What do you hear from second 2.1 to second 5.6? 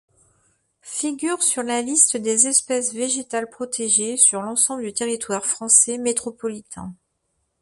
des espèces végétales protégées sur l'ensemble du territoire